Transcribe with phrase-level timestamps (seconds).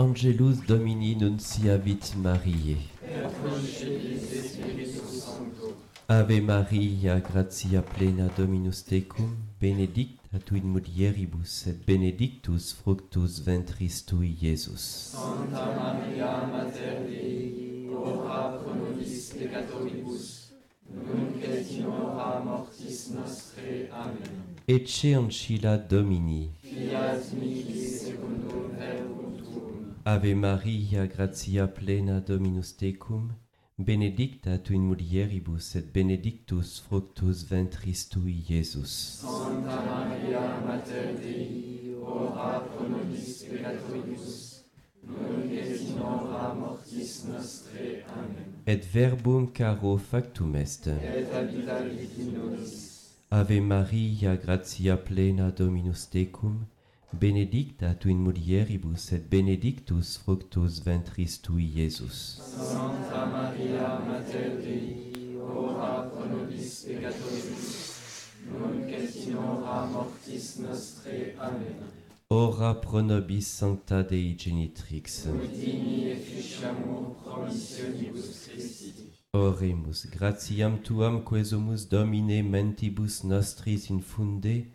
[0.00, 2.78] Angelus Domini nunciavit Mariae.
[6.08, 14.38] Ave Maria, gratia plena Dominus tecum, benedicta tu in mulieribus et benedictus fructus ventris tui,
[14.40, 15.12] Iesus.
[15.12, 20.52] Santa Maria Mater Dei, ora pro nobis peccatoribus,
[20.88, 23.90] nunc et in hora mortis nostre.
[23.92, 24.56] Amen.
[24.66, 26.48] Ecce ancilla Domini.
[30.06, 33.28] Ave Maria, gratia plena Dominus tecum,
[33.78, 39.20] benedicta tu in mulieribus et benedictus fructus ventris tui, Iesus.
[39.20, 44.64] Santa Maria, Mater Dei, ora pro nobis peccatoribus,
[45.04, 48.02] nunc et in hora mortis nostre.
[48.08, 48.56] Amen.
[48.66, 50.86] Et verbum caro factum est.
[50.86, 53.18] Et habitavit in nobis.
[53.30, 56.64] Ave Maria, gratia plena Dominus tecum,
[57.12, 62.40] benedicta tu in mulieribus et benedictus fructus ventris tui, Iesus.
[62.40, 71.34] Santa Maria Mater Dei, ora pro nobis peccatoribus, nunc et in hora mortis nostre.
[71.38, 71.90] Amen.
[72.30, 75.26] Ora pro nobis sancta Dei genitrix.
[75.26, 79.10] Udini efficiamur promissionibus Christi.
[79.32, 84.66] Oremus, gratiam tuam quesumus Domine mentibus nostris infunde,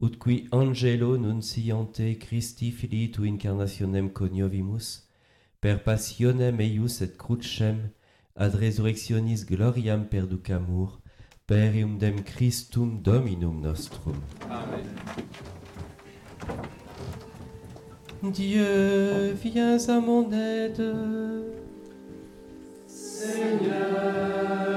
[0.00, 5.06] ut qui angelo nunciante Christi filii tu incarnationem coniovimus,
[5.60, 7.90] per passionem eius et crucem,
[8.34, 11.00] ad resurrectionis gloriam perducamur,
[11.46, 14.16] per eundem Christum Dominum nostrum.
[14.48, 14.86] Amen.
[18.22, 20.94] Dieu, viens à mon aide.
[22.86, 24.69] Seigneur,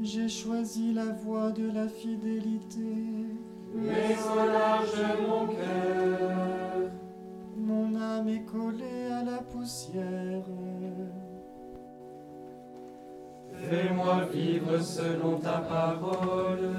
[0.00, 2.96] J'ai choisi la voie de la fidélité.
[3.74, 6.90] Mais au large mon cœur,
[7.56, 10.44] Mon âme est collée à la poussière.
[13.52, 16.74] fais-moi vivre selon ta parole.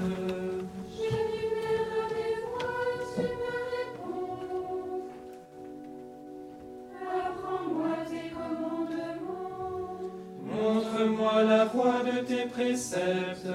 [12.14, 13.48] De tes préceptes,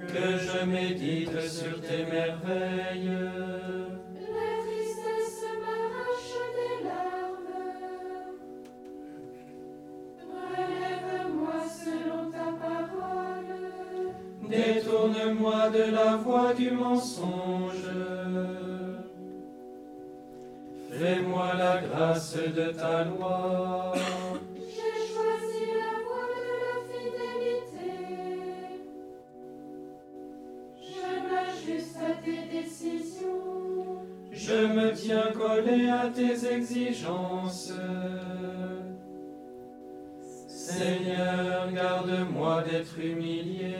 [0.00, 3.10] que je médite sur tes merveilles.
[4.36, 7.66] La tristesse m'arrache des larmes.
[10.32, 13.52] Relève-moi selon ta parole.
[14.48, 17.90] Détourne-moi de la voie du mensonge.
[20.90, 23.92] Fais-moi la grâce de ta loi.
[34.48, 37.72] je me tiens collé à tes exigences.
[40.46, 43.74] Seigneur, garde-moi d'être humilié.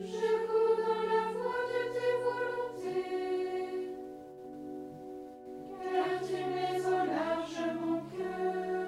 [0.00, 3.78] Je cours dans la voie de tes volontés,
[5.80, 8.86] car tu mets au large mon cœur.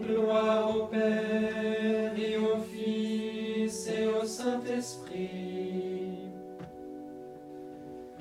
[0.00, 5.97] Gloire au Père et au Fils et au Saint-Esprit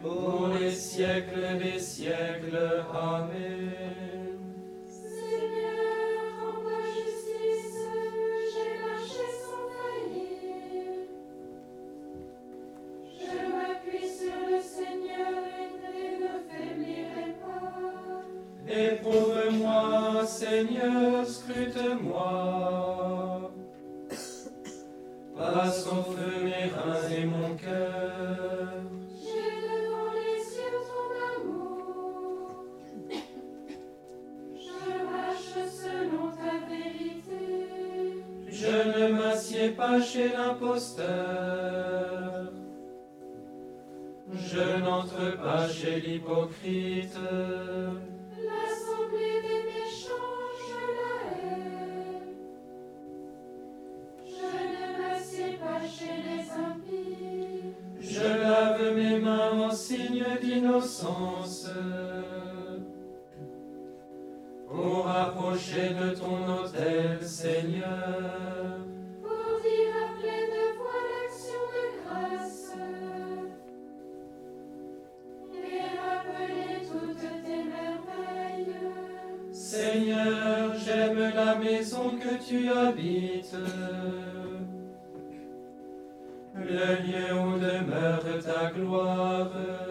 [0.01, 2.85] pour les siècles des siècles.
[2.93, 4.37] Amen.
[4.85, 7.79] Seigneur, en ta justice,
[8.53, 10.89] j'ai marché sans faillir.
[13.19, 15.37] Je m'appuie sur le Seigneur
[15.93, 18.25] et ne faiblirai pas.
[18.69, 22.25] Éprouve-moi, Seigneur, scrute-moi.
[25.37, 28.66] Passe au feu mes reins et mon cœur.
[39.87, 41.05] Pas chez l'imposteur.
[44.33, 47.17] Je n'entre pas chez l'hypocrite.
[48.47, 50.35] L'assemblée des méchants,
[50.67, 52.21] je la hais.
[54.35, 57.73] Je ne m'assieds pas chez les impies.
[57.99, 61.69] Je lave mes mains en signe d'innocence.
[64.67, 68.46] Pour rapprocher de ton autel, Seigneur.
[81.57, 83.55] Maison que tu habites.
[86.55, 89.86] Le lieu où demeure ta gloire.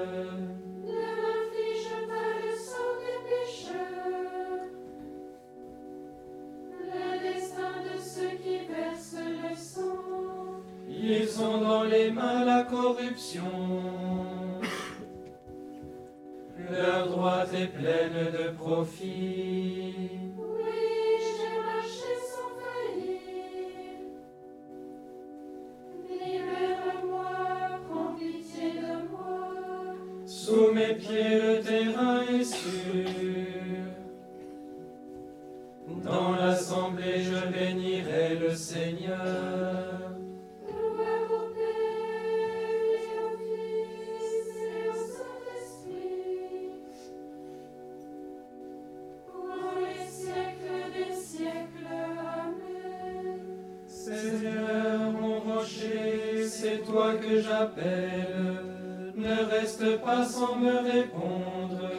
[30.76, 33.08] Mes pieds le terrain est sûr.
[36.05, 40.12] Dans l'assemblée je bénirai le Seigneur.
[40.69, 46.69] Gloire au Père et au Fils et au Saint-Esprit.
[49.26, 51.96] Pour les siècles des siècles.
[52.44, 53.38] Amen.
[53.87, 58.56] Seigneur, mon rocher, c'est toi que j'appelle.
[59.78, 61.90] Reste pas sans me répondre.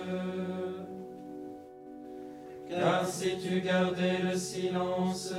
[2.67, 5.33] Car si tu gardais le silence,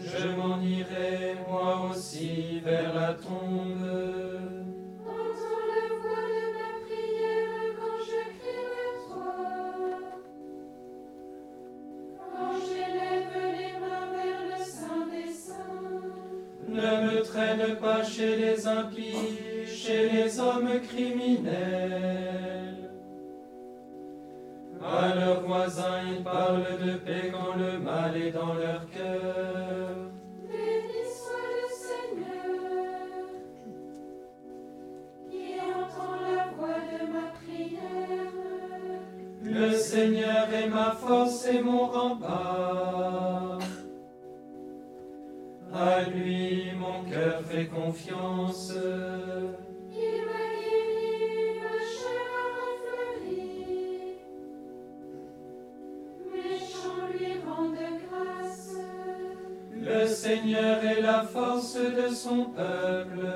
[0.00, 3.86] je m'en irais moi aussi vers la tombe.
[5.04, 9.36] Entends la voix de ma prière quand je crie vers toi.
[12.32, 16.02] Quand j'élève les mains vers le Saint des Saints.
[16.68, 19.38] Ne me traîne pas chez les impies,
[19.86, 21.54] chez les hommes criminels.
[24.82, 30.10] À leurs voisins, ils parlent de paix quand le mal est dans leur cœur.
[30.48, 33.26] Béni soit le Seigneur,
[35.30, 35.46] qui
[35.80, 38.32] entend la voix de ma prière.
[39.42, 43.58] Le Seigneur est ma force et mon rempart.
[45.72, 48.72] À lui, mon cœur fait confiance.
[60.26, 63.28] Seigneur est la force de son peuple.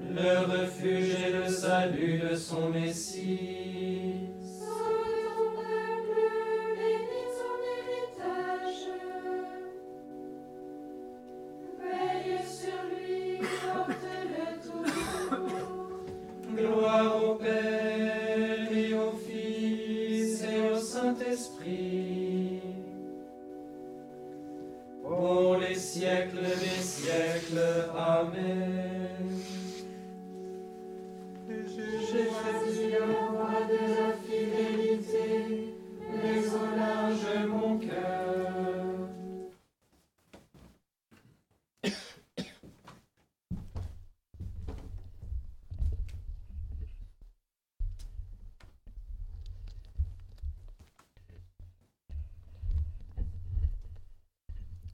[0.00, 3.49] Le refuge et le salut de son Messie.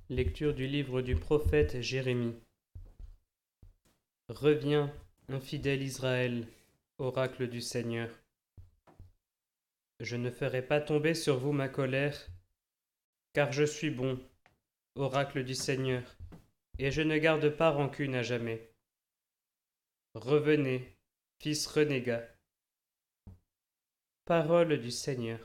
[0.09, 2.37] Lecture du livre du prophète Jérémie.
[4.29, 4.91] Reviens,
[5.29, 6.47] infidèle Israël,
[6.99, 8.11] oracle du Seigneur.
[10.01, 12.27] Je ne ferai pas tomber sur vous ma colère,
[13.33, 14.19] car je suis bon,
[14.95, 16.17] oracle du Seigneur,
[16.79, 18.71] et je ne garde pas rancune à jamais.
[20.15, 20.97] Revenez,
[21.39, 22.25] fils renégat.
[24.25, 25.41] Parole du Seigneur.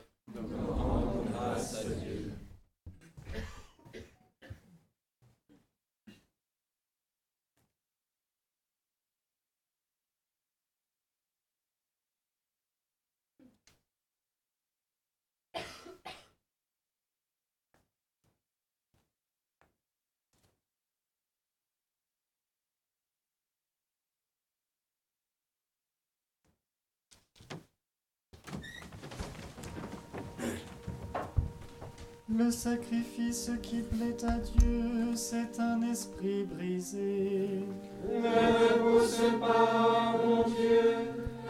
[32.34, 37.60] Le sacrifice qui plaît à Dieu, c'est un esprit brisé.
[38.08, 40.94] Ne pousse pas, mon Dieu,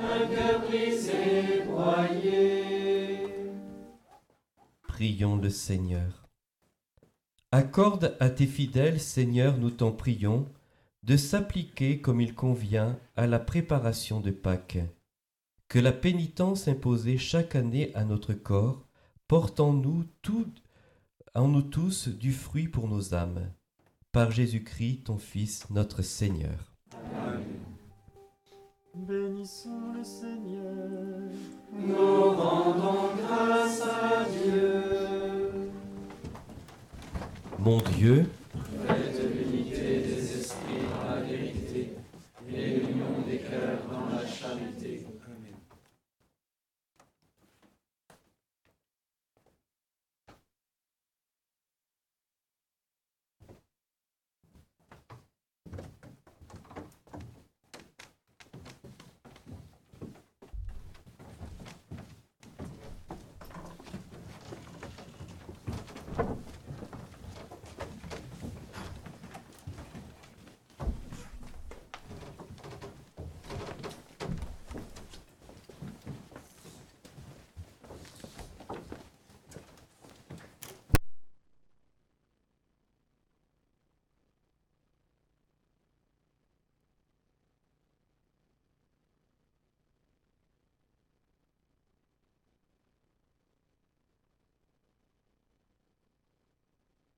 [0.01, 3.17] un cœur brisé, broyé.
[4.89, 6.29] Prions le Seigneur.
[7.53, 10.49] Accorde à tes fidèles, Seigneur, nous t'en prions,
[11.05, 14.79] de s'appliquer comme il convient à la préparation de Pâques.
[15.69, 18.85] Que la pénitence imposée chaque année à notre corps
[19.29, 20.47] porte en nous, tout,
[21.35, 23.51] en nous tous du fruit pour nos âmes?
[24.13, 26.75] Par Jésus-Christ, ton Fils, notre Seigneur.
[28.95, 31.31] Bénissons le Seigneur.
[31.73, 35.71] Nous rendons grâce à Dieu.
[37.59, 38.29] Mon Dieu,